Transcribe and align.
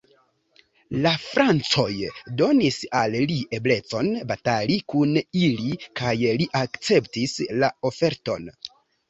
La 1.01 1.09
Francoj 1.25 2.07
donis 2.39 2.79
al 3.01 3.17
li 3.33 3.37
eblecon 3.59 4.09
batali 4.33 4.79
kun 4.95 5.13
ili 5.43 5.77
kaj 6.03 6.17
li 6.25 6.49
akceptis 6.63 7.39
la 7.61 7.71
oferton. 7.93 8.51